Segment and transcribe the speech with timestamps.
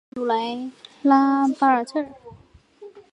[0.09, 0.71] 特鲁莱
[1.03, 2.03] 拉巴尔特。